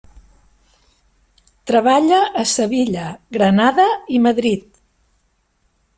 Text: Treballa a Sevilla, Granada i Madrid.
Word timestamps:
Treballa 1.71 2.23
a 2.43 2.47
Sevilla, 2.53 3.05
Granada 3.39 3.89
i 4.17 4.23
Madrid. 4.29 4.85